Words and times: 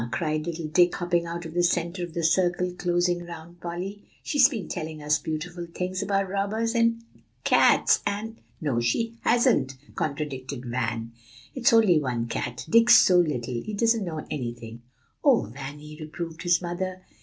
cried 0.09 0.47
little 0.47 0.65
Dick, 0.65 0.95
hopping 0.95 1.27
out 1.27 1.45
of 1.45 1.53
the 1.53 1.61
centre 1.61 2.01
of 2.03 2.15
the 2.15 2.23
circle 2.23 2.73
closing 2.73 3.21
around 3.21 3.61
Polly; 3.61 4.01
"she's 4.23 4.49
been 4.49 4.67
telling 4.67 4.99
us 4.99 5.19
beautiful 5.19 5.67
things 5.75 6.01
about 6.01 6.27
robbers 6.27 6.73
and 6.73 7.03
cats 7.43 8.01
and" 8.07 8.41
"No, 8.59 8.79
she 8.81 9.19
hasn't," 9.21 9.77
contradicted 9.93 10.65
Van, 10.65 11.11
"it's 11.53 11.71
only 11.71 11.99
one 11.99 12.25
cat. 12.25 12.65
Dick's 12.67 12.95
so 12.95 13.17
little; 13.19 13.61
he 13.61 13.75
doesn't 13.75 14.03
know 14.03 14.25
anything" 14.31 14.81
"O 15.23 15.43
Vanny!" 15.43 15.95
reproved 16.01 16.41
his 16.41 16.63
mother. 16.63 17.03